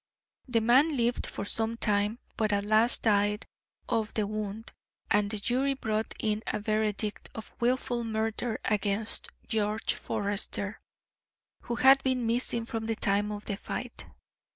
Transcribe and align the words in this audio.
The 0.47 0.61
man 0.61 0.97
lived 0.97 1.27
for 1.27 1.45
some 1.45 1.77
time, 1.77 2.17
but 2.35 2.51
at 2.51 2.65
last 2.65 3.03
died 3.03 3.45
of 3.87 4.15
the 4.15 4.25
wound, 4.25 4.71
and 5.11 5.29
the 5.29 5.37
jury 5.37 5.75
brought 5.75 6.15
in 6.17 6.41
a 6.47 6.59
verdict 6.59 7.29
of 7.35 7.53
wilful 7.59 8.03
murder 8.03 8.59
against 8.65 9.29
George 9.47 9.93
Forester, 9.93 10.81
who 11.65 11.75
had 11.75 12.01
been 12.01 12.25
missing 12.25 12.65
from 12.65 12.87
the 12.87 12.95
time 12.95 13.31
of 13.31 13.45
the 13.45 13.57
fight." 13.57 14.07